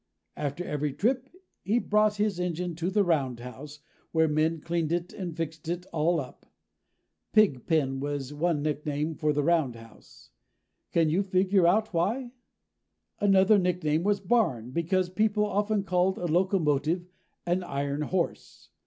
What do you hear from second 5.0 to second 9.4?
and fixed it all up. Pig pen was one nickname for